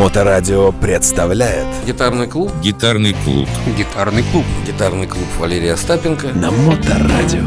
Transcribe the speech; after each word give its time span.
Моторадио 0.00 0.72
представляет 0.72 1.66
Гитарный 1.86 2.26
клуб. 2.26 2.50
Гитарный 2.62 3.14
клуб. 3.22 3.46
Гитарный 3.76 4.22
клуб. 4.32 4.46
Гитарный 4.66 5.06
клуб 5.06 5.26
Валерия 5.38 5.74
Остапенко. 5.74 6.28
на 6.28 6.50
Моторадио. 6.50 7.42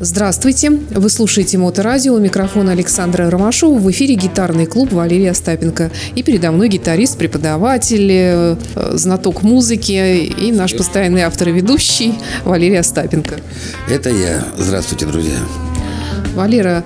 Здравствуйте! 0.00 0.70
Вы 0.70 1.10
слушаете 1.10 1.58
Моторадио, 1.58 2.14
у 2.14 2.18
микрофона 2.18 2.72
Александра 2.72 3.28
Ромашова, 3.28 3.78
в 3.78 3.90
эфире 3.90 4.14
гитарный 4.14 4.64
клуб 4.64 4.92
Валерия 4.94 5.32
Остапенко. 5.32 5.90
И 6.14 6.22
передо 6.22 6.50
мной 6.50 6.70
гитарист, 6.70 7.18
преподаватель, 7.18 8.10
э, 8.10 8.56
знаток 8.94 9.42
музыки 9.42 10.24
и 10.24 10.50
наш 10.52 10.74
постоянный 10.74 11.20
автор 11.20 11.50
и 11.50 11.52
ведущий 11.52 12.14
Валерий 12.46 12.78
Остапенко. 12.78 13.34
Это 13.90 14.08
я. 14.08 14.42
Здравствуйте, 14.56 15.04
друзья. 15.04 15.36
Валера, 16.34 16.84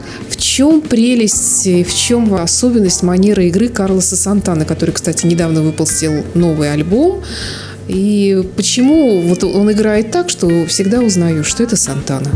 чем 0.53 0.83
прелесть, 0.83 1.67
в 1.67 1.97
чем 1.97 2.35
особенность 2.35 3.03
манеры 3.03 3.47
игры 3.47 3.69
Карлоса 3.69 4.17
Сантана, 4.17 4.67
который, 4.67 4.91
кстати, 4.91 5.25
недавно 5.25 5.63
выпустил 5.63 6.27
новый 6.35 6.71
альбом? 6.71 7.23
И 7.89 8.47
почему 8.55 9.23
вот 9.23 9.45
он 9.45 9.73
играет 9.73 10.11
так, 10.11 10.29
что 10.29 10.67
всегда 10.67 11.01
узнаешь, 11.01 11.47
что 11.47 11.63
это 11.63 11.77
Сантана? 11.77 12.29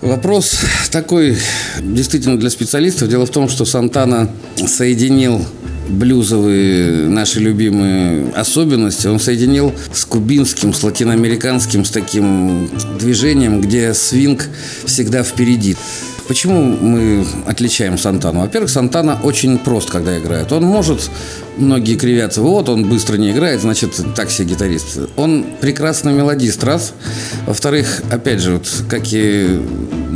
Вопрос 0.00 0.56
такой 0.92 1.36
действительно 1.80 2.38
для 2.38 2.50
специалистов. 2.50 3.08
Дело 3.08 3.26
в 3.26 3.30
том, 3.30 3.48
что 3.48 3.64
Сантана 3.64 4.30
соединил 4.54 5.44
блюзовые 5.88 7.08
наши 7.08 7.40
любимые 7.40 8.30
особенности. 8.34 9.06
Он 9.06 9.20
соединил 9.20 9.72
с 9.92 10.04
кубинским, 10.04 10.72
с 10.72 10.82
латиноамериканским, 10.82 11.84
с 11.84 11.90
таким 11.90 12.68
движением, 12.98 13.60
где 13.60 13.94
свинг 13.94 14.48
всегда 14.84 15.22
впереди. 15.22 15.76
Почему 16.28 16.62
мы 16.80 17.26
отличаем 17.46 17.98
Сантану? 17.98 18.40
Во-первых, 18.40 18.70
Сантана 18.70 19.18
очень 19.22 19.58
прост, 19.58 19.90
когда 19.90 20.18
играет. 20.18 20.52
Он 20.52 20.62
может, 20.62 21.10
многие 21.56 21.96
кривятся, 21.96 22.42
вот 22.42 22.68
он 22.68 22.88
быстро 22.88 23.16
не 23.16 23.32
играет, 23.32 23.60
значит, 23.60 24.00
так 24.14 24.30
себе 24.30 24.50
гитарист. 24.50 24.98
Он 25.16 25.44
прекрасный 25.60 26.12
мелодист, 26.12 26.62
раз. 26.62 26.94
Во-вторых, 27.46 28.02
опять 28.10 28.40
же, 28.40 28.52
вот, 28.52 28.68
как 28.88 29.02
и 29.12 29.60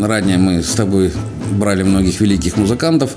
ранее 0.01 0.39
мы 0.39 0.63
с 0.63 0.71
тобой 0.71 1.13
брали 1.53 1.83
многих 1.83 2.21
великих 2.21 2.57
музыкантов, 2.57 3.11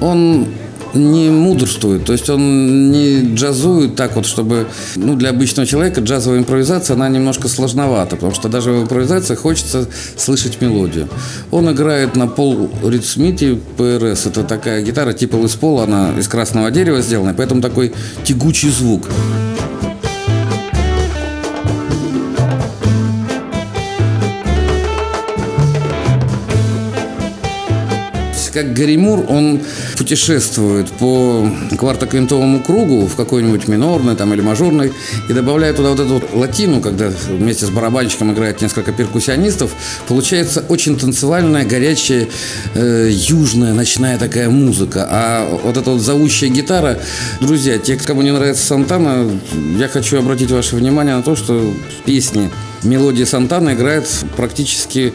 он 0.00 0.48
не 0.94 1.30
мудрствует, 1.30 2.04
то 2.04 2.12
есть 2.12 2.28
он 2.30 2.90
не 2.90 3.34
джазует 3.34 3.96
так 3.96 4.16
вот, 4.16 4.26
чтобы, 4.26 4.66
ну, 4.96 5.14
для 5.16 5.30
обычного 5.30 5.66
человека 5.66 6.00
джазовая 6.00 6.38
импровизация, 6.38 6.94
она 6.94 7.08
немножко 7.08 7.48
сложновата, 7.48 8.16
потому 8.16 8.34
что 8.34 8.48
даже 8.48 8.72
в 8.72 8.82
импровизации 8.82 9.34
хочется 9.34 9.88
слышать 10.16 10.60
мелодию. 10.60 11.08
Он 11.50 11.70
играет 11.70 12.16
на 12.16 12.26
пол 12.26 12.70
ритмите 12.84 13.58
ПРС, 13.76 14.26
это 14.26 14.44
такая 14.44 14.82
гитара 14.82 15.12
типа 15.12 15.36
Лес 15.36 15.54
Пол, 15.54 15.80
она 15.80 16.10
из 16.18 16.28
красного 16.28 16.70
дерева 16.70 17.00
сделана, 17.00 17.34
поэтому 17.34 17.60
такой 17.60 17.92
тягучий 18.24 18.70
звук. 18.70 19.08
Как 28.52 28.74
Гаримур, 28.74 29.24
он 29.28 29.60
путешествует 29.96 30.90
по 30.92 31.48
квартоквинтовому 31.78 32.60
кругу 32.60 33.06
в 33.06 33.16
какой-нибудь 33.16 33.68
минорный 33.68 34.14
там, 34.14 34.32
или 34.34 34.40
мажорный 34.40 34.92
и 35.28 35.32
добавляет 35.32 35.76
туда 35.76 35.90
вот 35.90 36.00
эту 36.00 36.14
вот 36.14 36.34
латину, 36.34 36.80
когда 36.80 37.10
вместе 37.28 37.66
с 37.66 37.70
барабанщиком 37.70 38.32
играет 38.32 38.60
несколько 38.60 38.92
перкуссионистов, 38.92 39.74
получается 40.08 40.64
очень 40.68 40.98
танцевальная, 40.98 41.64
горячая, 41.64 42.28
э, 42.74 43.10
южная, 43.10 43.74
ночная 43.74 44.18
такая 44.18 44.48
музыка. 44.50 45.06
А 45.10 45.48
вот 45.62 45.76
эта 45.76 45.90
вот 45.90 46.00
зовущая 46.00 46.48
гитара, 46.48 46.98
друзья, 47.40 47.78
те, 47.78 47.96
кому 47.96 48.22
не 48.22 48.32
нравится 48.32 48.66
Сантана, 48.66 49.30
я 49.78 49.88
хочу 49.88 50.18
обратить 50.18 50.50
ваше 50.50 50.76
внимание 50.76 51.16
на 51.16 51.22
то, 51.22 51.36
что 51.36 51.54
в 51.54 52.04
песне 52.04 52.50
Мелодия 52.84 53.26
Сантана 53.26 53.74
играет 53.74 54.08
практически 54.36 55.12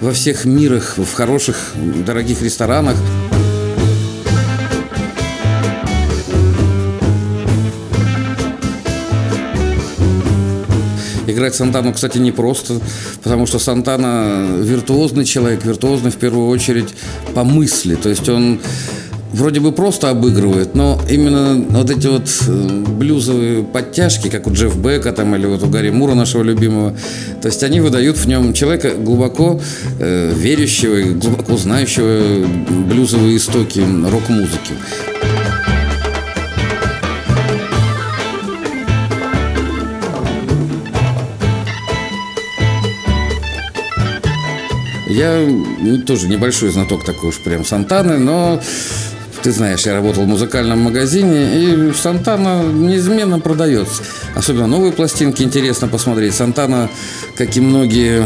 во 0.00 0.12
всех 0.12 0.46
мирах, 0.46 0.94
в 0.96 1.12
хороших, 1.12 1.74
дорогих 2.06 2.40
ресторанах. 2.40 2.96
Играть 11.26 11.54
Сантану, 11.54 11.92
кстати, 11.92 12.18
непросто, 12.18 12.80
потому 13.22 13.46
что 13.46 13.58
Сантана 13.58 14.56
виртуозный 14.58 15.24
человек, 15.24 15.64
виртуозный 15.64 16.10
в 16.10 16.16
первую 16.16 16.48
очередь 16.48 16.94
по 17.34 17.44
мысли. 17.44 17.96
То 17.96 18.08
есть 18.08 18.28
он 18.30 18.60
вроде 19.32 19.60
бы 19.60 19.72
просто 19.72 20.10
обыгрывает, 20.10 20.74
но 20.74 21.00
именно 21.08 21.64
вот 21.70 21.90
эти 21.90 22.06
вот 22.06 22.28
э, 22.46 22.84
блюзовые 22.88 23.62
подтяжки, 23.62 24.28
как 24.28 24.46
у 24.46 24.52
Джефф 24.52 24.76
Бека 24.76 25.12
там, 25.12 25.34
или 25.36 25.46
вот 25.46 25.62
у 25.62 25.68
Гарри 25.68 25.90
Мура, 25.90 26.14
нашего 26.14 26.42
любимого, 26.42 26.96
то 27.40 27.48
есть 27.48 27.62
они 27.62 27.80
выдают 27.80 28.16
в 28.16 28.26
нем 28.26 28.52
человека 28.52 28.92
глубоко 28.96 29.60
э, 29.98 30.32
верящего 30.34 30.96
и 30.96 31.10
глубоко 31.14 31.56
знающего 31.56 32.46
блюзовые 32.88 33.36
истоки 33.36 33.80
рок-музыки. 33.80 34.74
Я 45.10 45.44
ну, 45.80 45.98
тоже 46.02 46.28
небольшой 46.28 46.70
знаток 46.70 47.04
такой 47.04 47.30
уж 47.30 47.42
прям 47.42 47.64
Сантаны, 47.64 48.16
но 48.16 48.60
ты 49.42 49.52
знаешь, 49.52 49.86
я 49.86 49.94
работал 49.94 50.24
в 50.24 50.28
музыкальном 50.28 50.80
магазине, 50.80 51.90
и 51.90 51.92
Сантана 51.94 52.62
неизменно 52.62 53.40
продается. 53.40 54.02
Особенно 54.34 54.66
новые 54.66 54.92
пластинки 54.92 55.42
интересно 55.42 55.88
посмотреть. 55.88 56.34
Сантана, 56.34 56.90
как 57.36 57.56
и 57.56 57.60
многие 57.60 58.24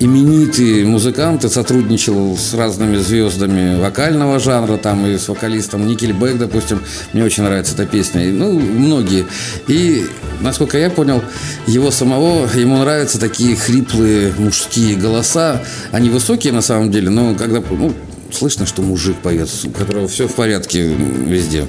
именитые 0.00 0.84
музыканты, 0.84 1.48
сотрудничал 1.48 2.36
с 2.36 2.54
разными 2.54 2.96
звездами 2.96 3.80
вокального 3.80 4.38
жанра, 4.40 4.76
там 4.76 5.06
и 5.06 5.16
с 5.16 5.28
вокалистом 5.28 5.86
Никельбэк, 5.86 6.38
допустим. 6.38 6.82
Мне 7.12 7.24
очень 7.24 7.44
нравится 7.44 7.74
эта 7.74 7.86
песня. 7.86 8.24
Ну, 8.24 8.58
многие. 8.58 9.26
И, 9.68 10.06
насколько 10.40 10.78
я 10.78 10.90
понял, 10.90 11.22
его 11.66 11.90
самого, 11.90 12.48
ему 12.54 12.78
нравятся 12.78 13.20
такие 13.20 13.54
хриплые 13.54 14.32
мужские 14.38 14.96
голоса. 14.96 15.62
Они 15.92 16.10
высокие 16.10 16.52
на 16.52 16.62
самом 16.62 16.90
деле, 16.90 17.10
но 17.10 17.34
когда, 17.34 17.62
ну, 17.70 17.94
слышно, 18.32 18.66
что 18.66 18.82
мужик 18.82 19.16
поет, 19.16 19.48
у 19.64 19.70
которого 19.70 20.08
все 20.08 20.28
в 20.28 20.34
порядке 20.34 20.82
везде. 20.86 21.66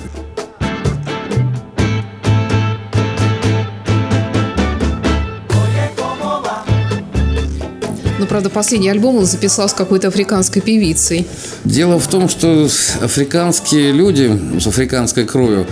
Правда, 8.29 8.49
последний 8.49 8.89
альбом 8.89 9.17
он 9.17 9.25
записал 9.25 9.67
с 9.67 9.73
какой-то 9.73 10.07
африканской 10.07 10.61
певицей. 10.61 11.27
Дело 11.65 11.99
в 11.99 12.07
том, 12.07 12.29
что 12.29 12.69
африканские 13.01 13.91
люди 13.91 14.39
с 14.59 14.67
африканской 14.67 15.25
кровью, 15.25 15.65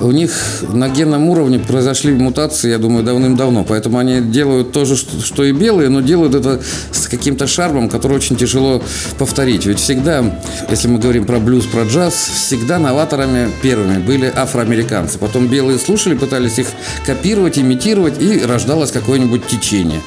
у 0.00 0.10
них 0.12 0.32
на 0.72 0.88
генном 0.88 1.28
уровне 1.28 1.58
произошли 1.58 2.12
мутации, 2.12 2.70
я 2.70 2.78
думаю, 2.78 3.04
давным-давно. 3.04 3.64
Поэтому 3.64 3.98
они 3.98 4.20
делают 4.20 4.72
то 4.72 4.84
же, 4.84 4.96
что 4.96 5.44
и 5.44 5.52
белые, 5.52 5.88
но 5.88 6.00
делают 6.00 6.34
это 6.34 6.60
с 6.90 7.06
каким-то 7.06 7.46
шармом, 7.46 7.88
который 7.88 8.16
очень 8.16 8.36
тяжело 8.36 8.82
повторить. 9.18 9.66
Ведь 9.66 9.78
всегда, 9.78 10.24
если 10.70 10.88
мы 10.88 10.98
говорим 10.98 11.26
про 11.26 11.38
блюз, 11.38 11.66
про 11.66 11.84
джаз, 11.84 12.14
всегда 12.14 12.78
новаторами 12.78 13.50
первыми 13.62 13.98
были 13.98 14.32
афроамериканцы. 14.34 15.18
Потом 15.18 15.48
белые 15.48 15.78
слушали, 15.78 16.14
пытались 16.14 16.58
их 16.58 16.68
копировать, 17.04 17.58
имитировать, 17.58 18.20
и 18.20 18.40
рождалось 18.40 18.90
какое-нибудь 18.90 19.46
течение. 19.46 20.00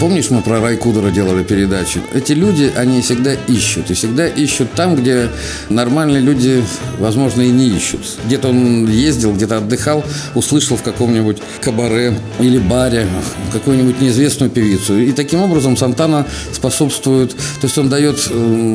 Помнишь, 0.00 0.30
мы 0.30 0.42
про 0.42 0.60
Райкудера 0.60 1.10
делали 1.10 1.42
передачу? 1.42 2.00
Эти 2.14 2.32
люди, 2.32 2.70
они 2.76 3.00
всегда 3.00 3.34
ищут. 3.34 3.90
И 3.90 3.94
всегда 3.94 4.28
ищут 4.28 4.72
там, 4.74 4.94
где 4.94 5.28
нормальные 5.70 6.20
люди, 6.20 6.62
возможно, 6.98 7.42
и 7.42 7.50
не 7.50 7.66
ищут. 7.66 8.00
Где-то 8.24 8.50
он 8.50 8.88
ездил, 8.88 9.32
где-то 9.32 9.56
отдыхал, 9.56 10.04
услышал 10.36 10.76
в 10.76 10.82
каком-нибудь 10.82 11.38
кабаре 11.60 12.14
или 12.38 12.58
баре 12.58 13.08
какую-нибудь 13.52 14.00
неизвестную 14.00 14.50
певицу. 14.50 14.98
И 15.00 15.10
таким 15.10 15.40
образом 15.40 15.76
Сантана 15.76 16.26
способствует, 16.52 17.32
то 17.32 17.64
есть 17.64 17.76
он 17.76 17.88
дает 17.88 18.20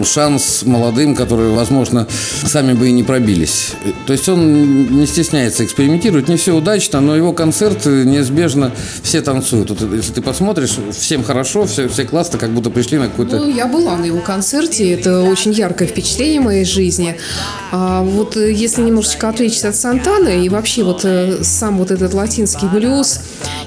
шанс 0.06 0.64
молодым, 0.64 1.16
которые, 1.16 1.52
возможно, 1.52 2.06
сами 2.46 2.74
бы 2.74 2.90
и 2.90 2.92
не 2.92 3.04
пробились. 3.04 3.72
То 4.08 4.12
есть 4.12 4.28
он 4.28 5.00
не 5.00 5.06
стесняется 5.06 5.64
экспериментировать. 5.64 6.28
Не 6.28 6.36
все 6.36 6.54
удачно, 6.54 7.00
но 7.00 7.16
его 7.16 7.32
концерты 7.32 8.04
неизбежно 8.04 8.74
все 9.04 9.22
танцуют. 9.22 9.70
Вот 9.70 9.94
если 9.94 10.12
ты 10.12 10.22
посмотришь, 10.22 10.76
все 10.92 11.13
всем 11.14 11.24
хорошо, 11.24 11.68
все, 11.68 11.88
все 11.88 12.06
классно, 12.06 12.40
как 12.40 12.50
будто 12.50 12.72
пришли 12.72 12.98
на 12.98 13.08
какой-то... 13.08 13.38
Ну, 13.38 13.48
я 13.48 13.68
была 13.68 13.96
на 13.98 14.06
его 14.06 14.20
концерте, 14.20 14.94
это 14.94 15.22
очень 15.22 15.52
яркое 15.52 15.88
впечатление 15.88 16.42
моей 16.42 16.66
жизни. 16.66 17.16
А 17.72 18.02
вот 18.02 18.36
э, 18.36 18.52
если 18.52 18.82
немножечко 18.82 19.30
отвлечься 19.30 19.70
от 19.70 19.76
Сантаны 19.76 20.44
и 20.44 20.50
вообще 20.50 20.84
вот 20.84 21.06
э, 21.06 21.44
сам 21.44 21.78
вот 21.78 21.92
этот 21.92 22.16
латинский 22.16 22.68
блюз 22.68 23.20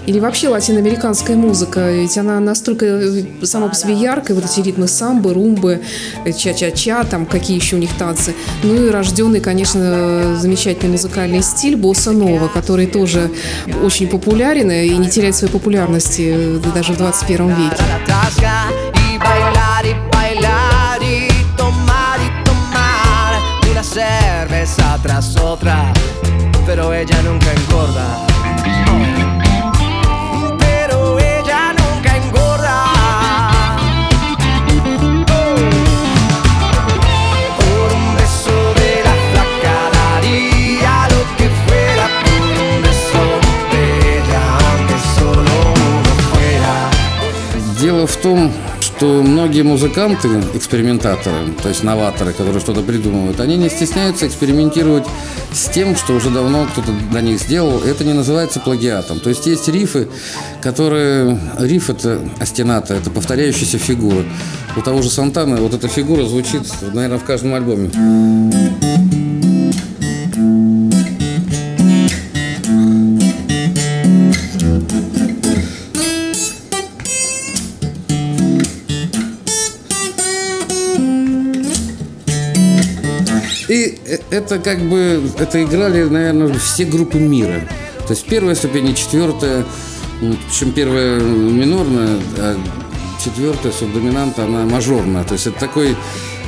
или 0.06 0.20
вообще 0.20 0.48
латиноамериканская 0.48 1.36
музыка, 1.36 1.90
ведь 1.92 2.16
она 2.16 2.38
настолько 2.38 2.86
э, 2.86 3.24
сама 3.42 3.68
по 3.68 3.74
себе 3.74 3.94
яркая, 3.94 4.36
вот 4.36 4.44
эти 4.44 4.60
ритмы 4.60 4.86
самбы, 4.86 5.34
румбы, 5.34 5.82
э, 6.24 6.32
ча-ча-ча, 6.32 7.04
там 7.04 7.26
какие 7.26 7.56
еще 7.56 7.76
у 7.76 7.78
них 7.78 7.90
танцы. 7.98 8.34
Ну 8.62 8.86
и 8.86 8.90
рожденный, 8.90 9.40
конечно, 9.40 10.36
замечательный 10.36 10.92
музыкальный 10.92 11.42
стиль 11.42 11.76
босса 11.76 12.12
нова, 12.12 12.48
который 12.48 12.86
тоже 12.86 13.30
очень 13.82 14.06
популярен 14.06 14.70
и 14.70 14.96
не 14.96 15.10
теряет 15.10 15.34
своей 15.34 15.52
популярности 15.52 16.32
э, 16.34 16.60
даже 16.74 16.92
в 16.92 16.98
21 16.98 17.48
веке. 17.48 17.82
pero 26.66 26.92
ella 26.92 27.22
nunca 27.22 27.52
engorda. 27.52 28.35
В 48.06 48.16
том, 48.18 48.52
что 48.80 49.22
многие 49.22 49.62
музыканты, 49.62 50.28
экспериментаторы, 50.54 51.52
то 51.62 51.68
есть 51.68 51.82
новаторы, 51.82 52.32
которые 52.32 52.60
что-то 52.60 52.82
придумывают, 52.82 53.40
они 53.40 53.56
не 53.56 53.68
стесняются 53.68 54.26
экспериментировать 54.26 55.04
с 55.52 55.68
тем, 55.68 55.96
что 55.96 56.14
уже 56.14 56.30
давно 56.30 56.66
кто-то 56.66 56.92
до 57.12 57.20
них 57.20 57.40
сделал. 57.40 57.80
Это 57.82 58.04
не 58.04 58.12
называется 58.12 58.60
плагиатом. 58.60 59.20
То 59.20 59.28
есть 59.28 59.46
есть 59.46 59.68
рифы, 59.68 60.08
которые... 60.62 61.38
Риф– 61.58 61.90
это 61.90 62.20
остената, 62.38 62.94
это 62.94 63.10
повторяющиеся 63.10 63.78
фигуры. 63.78 64.24
У 64.76 64.80
того 64.80 65.02
же 65.02 65.10
Сантана 65.10 65.56
вот 65.56 65.74
эта 65.74 65.88
фигура 65.88 66.24
звучит, 66.24 66.62
наверное, 66.92 67.18
в 67.18 67.24
каждом 67.24 67.54
альбоме. 67.54 67.90
И 83.76 83.98
э, 84.06 84.18
это 84.30 84.58
как 84.58 84.80
бы, 84.80 85.22
это 85.38 85.62
играли, 85.62 86.04
наверное, 86.04 86.54
все 86.54 86.86
группы 86.86 87.18
мира. 87.18 87.60
То 88.06 88.14
есть 88.14 88.24
первая 88.24 88.54
ступень 88.54 88.88
и 88.88 88.94
четвертая, 88.94 89.66
м, 90.22 90.38
причем 90.48 90.72
первая 90.72 91.20
минорная, 91.20 92.18
а 92.38 92.56
четвертая 93.22 93.72
субдоминанта, 93.72 94.44
она 94.44 94.64
мажорная. 94.64 95.24
То 95.24 95.34
есть 95.34 95.46
это 95.46 95.60
такой 95.60 95.94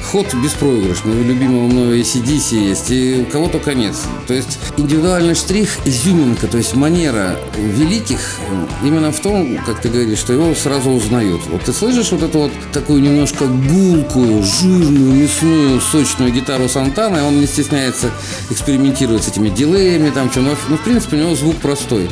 ход 0.08 0.32
беспроигрышный. 0.34 1.22
Любимого 1.22 1.66
мною 1.66 2.00
ACDC 2.00 2.56
есть, 2.56 2.90
и 2.90 3.26
у 3.28 3.30
кого 3.30 3.48
только 3.48 3.74
нет. 3.74 3.94
То 4.26 4.32
есть 4.32 4.58
индивидуальный 4.78 5.34
штрих, 5.34 5.78
изюминка, 5.84 6.46
то 6.46 6.56
есть 6.56 6.74
манера 6.74 7.36
великих 7.56 8.18
э, 8.40 8.86
именно 8.86 9.12
в 9.12 9.20
том, 9.20 9.58
как 9.66 9.82
ты 9.82 9.90
говоришь, 9.90 10.18
что 10.18 10.32
его 10.32 10.54
сразу 10.54 10.90
узнают. 10.90 11.42
Вот 11.50 11.62
ты 11.62 11.72
слышишь 11.72 12.10
вот 12.12 12.22
эту 12.22 12.38
вот 12.38 12.52
такую 12.72 13.02
немножко 13.02 13.46
гулкую, 13.46 14.42
жирную, 14.42 15.12
мясную, 15.12 15.80
сочную 15.80 16.32
гитару 16.32 16.68
Сантана, 16.68 17.18
и 17.18 17.20
он 17.20 17.40
не 17.40 17.46
стесняется 17.46 18.10
экспериментировать 18.50 19.24
с 19.24 19.28
этими 19.28 19.50
дилеями, 19.50 20.10
там 20.10 20.30
что, 20.30 20.40
ну, 20.40 20.54
в 20.54 20.84
принципе, 20.84 21.16
у 21.16 21.20
него 21.20 21.34
звук 21.34 21.56
простой. 21.56 22.08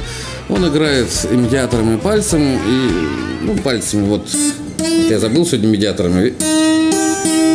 Он 0.48 0.68
играет 0.68 1.10
с 1.10 1.24
медиатором 1.24 1.94
и 1.94 1.98
пальцем, 1.98 2.42
и, 2.42 2.90
ну, 3.42 3.56
пальцами, 3.56 4.06
вот, 4.06 4.28
я 5.08 5.18
забыл 5.18 5.46
сегодня 5.46 5.68
медиаторами, 5.68 6.34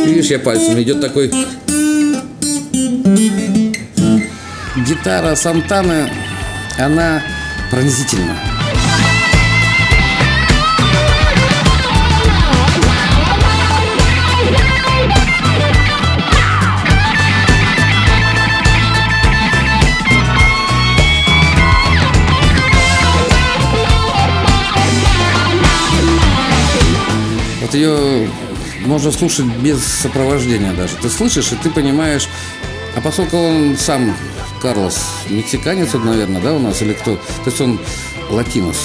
Видишь, 0.04 0.26
я 0.26 0.38
пальцем 0.38 0.80
идет 0.82 1.00
такой... 1.00 1.30
Гитара 4.86 5.34
Сантаны, 5.36 6.10
она 6.78 7.22
пронзительна. 7.70 8.36
Вот 27.60 27.74
ее 27.74 28.28
можно 28.92 29.10
слушать 29.10 29.46
без 29.46 29.82
сопровождения 29.82 30.74
даже. 30.74 30.96
Ты 30.96 31.08
слышишь, 31.08 31.50
и 31.52 31.56
ты 31.56 31.70
понимаешь, 31.70 32.28
а 32.94 33.00
поскольку 33.00 33.38
он 33.38 33.74
сам, 33.78 34.14
Карлос, 34.60 35.02
мексиканец, 35.30 35.94
наверное, 35.94 36.42
да, 36.42 36.52
у 36.52 36.58
нас, 36.58 36.82
или 36.82 36.92
кто? 36.92 37.16
То 37.16 37.46
есть 37.46 37.58
он 37.62 37.80
латинос. 38.28 38.76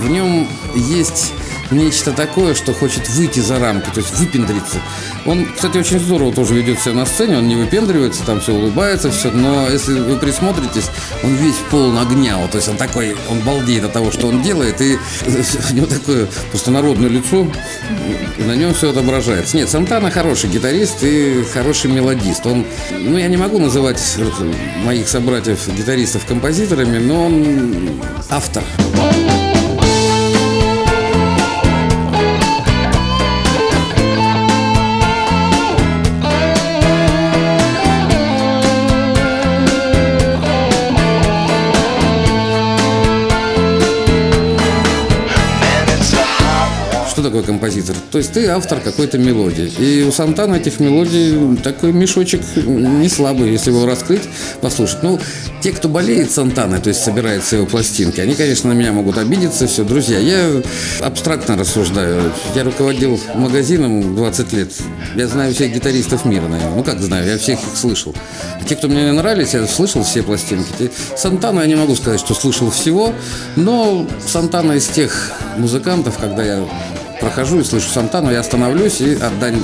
В 0.00 0.08
нем 0.08 0.48
есть 0.74 1.34
нечто 1.70 2.12
такое, 2.12 2.54
что 2.54 2.72
хочет 2.72 3.08
выйти 3.10 3.40
за 3.40 3.58
рамки, 3.58 3.90
то 3.90 4.00
есть 4.00 4.16
выпендриться. 4.18 4.80
Он, 5.24 5.46
кстати, 5.54 5.78
очень 5.78 5.98
здорово 5.98 6.32
тоже 6.32 6.54
ведет 6.54 6.80
себя 6.80 6.94
на 6.94 7.06
сцене, 7.06 7.38
он 7.38 7.48
не 7.48 7.56
выпендривается, 7.56 8.24
там 8.24 8.40
все 8.40 8.52
улыбается, 8.52 9.10
все, 9.10 9.30
но 9.30 9.68
если 9.68 9.98
вы 9.98 10.16
присмотритесь, 10.16 10.90
он 11.22 11.34
весь 11.34 11.56
полон 11.70 11.98
огня, 11.98 12.36
вот, 12.38 12.50
то 12.50 12.58
есть 12.58 12.68
он 12.68 12.76
такой, 12.76 13.16
он 13.30 13.40
балдеет 13.40 13.84
от 13.84 13.92
того, 13.92 14.10
что 14.10 14.28
он 14.28 14.42
делает, 14.42 14.80
и 14.80 14.98
у 15.26 15.74
него 15.74 15.86
такое 15.86 16.28
просто 16.50 16.70
народное 16.70 17.08
лицо, 17.08 17.46
и 18.38 18.42
на 18.42 18.54
нем 18.54 18.74
все 18.74 18.90
отображается. 18.90 19.56
Нет, 19.56 19.68
Сантана 19.68 20.10
хороший 20.10 20.50
гитарист 20.50 21.02
и 21.02 21.44
хороший 21.52 21.90
мелодист. 21.90 22.46
Он, 22.46 22.64
ну, 22.90 23.18
я 23.18 23.28
не 23.28 23.36
могу 23.36 23.58
называть 23.58 24.00
моих 24.84 25.08
собратьев-гитаристов 25.08 26.26
композиторами, 26.26 26.98
но 26.98 27.26
он 27.26 28.00
автор. 28.30 28.62
Композитор? 47.46 47.96
То 48.10 48.18
есть 48.18 48.32
ты 48.32 48.46
автор 48.46 48.80
какой-то 48.80 49.18
мелодии. 49.18 49.72
И 49.78 50.02
у 50.02 50.12
Сантана 50.12 50.56
этих 50.56 50.80
мелодий 50.80 51.56
такой 51.62 51.92
мешочек 51.92 52.42
не 52.56 53.08
слабый, 53.08 53.50
если 53.50 53.70
его 53.70 53.86
раскрыть, 53.86 54.22
послушать. 54.60 55.02
Ну, 55.02 55.18
те, 55.62 55.72
кто 55.72 55.88
болеет 55.88 56.30
Сантаной, 56.30 56.80
то 56.80 56.88
есть 56.88 57.02
собирается 57.02 57.56
его 57.56 57.66
пластинки, 57.66 58.20
они, 58.20 58.34
конечно, 58.34 58.72
на 58.72 58.74
меня 58.76 58.92
могут 58.92 59.18
обидеться, 59.18 59.66
все. 59.66 59.84
Друзья, 59.84 60.18
я 60.18 60.62
абстрактно 61.00 61.56
рассуждаю. 61.56 62.32
Я 62.54 62.64
руководил 62.64 63.18
магазином 63.34 64.14
20 64.16 64.52
лет. 64.52 64.72
Я 65.14 65.28
знаю 65.28 65.54
всех 65.54 65.72
гитаристов 65.72 66.24
мира, 66.24 66.48
наверное. 66.48 66.76
Ну, 66.76 66.84
как 66.84 67.00
знаю, 67.00 67.26
я 67.26 67.38
всех 67.38 67.60
их 67.60 67.76
слышал. 67.76 68.14
А 68.60 68.64
те, 68.64 68.76
кто 68.76 68.88
мне 68.88 69.12
нравились, 69.12 69.54
я 69.54 69.66
слышал 69.66 70.02
все 70.02 70.22
пластинки. 70.22 70.90
Сантана 71.16 71.60
я 71.60 71.66
не 71.66 71.76
могу 71.76 71.94
сказать, 71.94 72.20
что 72.20 72.34
слышал 72.34 72.70
всего, 72.70 73.12
но 73.54 74.06
Сантана 74.26 74.72
из 74.72 74.86
тех 74.86 75.32
музыкантов, 75.56 76.18
когда 76.18 76.42
я 76.44 76.68
прохожу 77.20 77.60
и 77.60 77.64
слышу 77.64 77.88
Сантану, 77.88 78.30
я 78.30 78.40
остановлюсь 78.40 79.00
и 79.00 79.14
отдань 79.14 79.60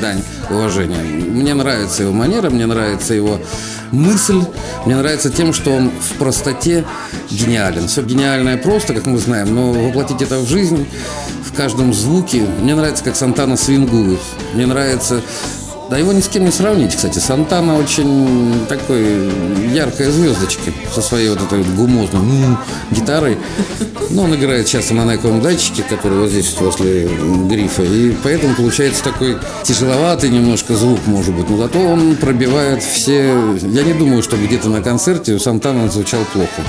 дань 0.00 0.22
уважения. 0.50 1.02
Мне 1.02 1.54
нравится 1.54 2.04
его 2.04 2.12
манера, 2.12 2.50
мне 2.50 2.66
нравится 2.66 3.14
его 3.14 3.40
мысль, 3.90 4.42
мне 4.86 4.96
нравится 4.96 5.30
тем, 5.30 5.52
что 5.52 5.72
он 5.72 5.90
в 5.90 6.18
простоте 6.18 6.84
гениален. 7.30 7.88
Все 7.88 8.02
гениальное 8.02 8.56
просто, 8.56 8.94
как 8.94 9.06
мы 9.06 9.18
знаем, 9.18 9.54
но 9.54 9.72
воплотить 9.72 10.22
это 10.22 10.38
в 10.38 10.48
жизнь, 10.48 10.86
в 11.44 11.56
каждом 11.56 11.92
звуке. 11.92 12.42
Мне 12.62 12.74
нравится, 12.74 13.04
как 13.04 13.16
Сантана 13.16 13.56
свингует. 13.56 14.20
Мне 14.54 14.66
нравится 14.66 15.20
да 15.90 15.98
его 15.98 16.12
ни 16.12 16.20
с 16.20 16.28
кем 16.28 16.44
не 16.44 16.52
сравнить, 16.52 16.94
кстати. 16.94 17.18
Сантана 17.18 17.76
очень 17.76 18.64
такой 18.68 19.28
яркая 19.74 20.12
звездочка 20.12 20.70
со 20.94 21.02
своей 21.02 21.30
вот 21.30 21.42
этой 21.42 21.64
гумозной 21.64 22.56
гитарой. 22.92 23.36
Но 24.10 24.22
он 24.22 24.34
играет 24.36 24.66
часто 24.66 24.94
на 24.94 25.04
найковом 25.04 25.40
датчике, 25.40 25.82
который 25.82 26.18
вот 26.18 26.30
здесь 26.30 26.54
возле 26.60 27.08
грифа. 27.48 27.82
И 27.82 28.14
поэтому 28.22 28.54
получается 28.54 29.02
такой 29.02 29.38
тяжеловатый 29.64 30.30
немножко 30.30 30.76
звук, 30.76 31.00
может 31.06 31.34
быть. 31.34 31.50
Но 31.50 31.56
зато 31.56 31.80
он 31.80 32.14
пробивает 32.14 32.84
все... 32.84 33.34
Я 33.60 33.82
не 33.82 33.92
думаю, 33.92 34.22
что 34.22 34.36
где-то 34.36 34.68
на 34.68 34.82
концерте 34.82 35.32
у 35.32 35.40
Сантана 35.40 35.90
звучал 35.90 36.20
плохо. 36.32 36.62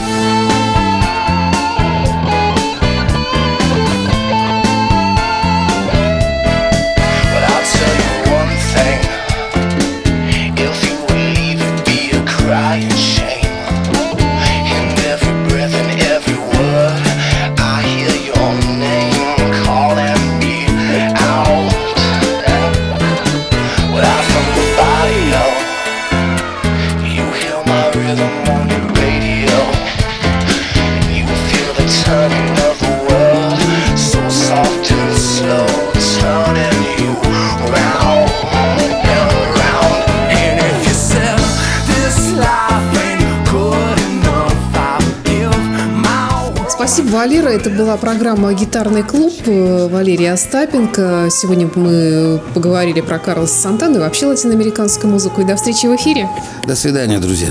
Это 47.62 47.70
была 47.70 47.96
программа 47.96 48.52
«Гитарный 48.56 49.04
клуб» 49.04 49.34
Валерия 49.46 50.32
Остапенко. 50.32 51.28
Сегодня 51.30 51.70
мы 51.76 52.42
поговорили 52.56 53.02
про 53.02 53.20
Карлоса 53.20 53.54
Сантана 53.54 53.98
и 53.98 54.00
вообще 54.00 54.26
латиноамериканскую 54.26 55.14
музыку. 55.14 55.42
И 55.42 55.44
до 55.44 55.56
встречи 55.56 55.86
в 55.86 55.96
эфире. 55.96 56.28
До 56.66 56.76
свидания, 56.76 57.20
друзья. 57.20 57.50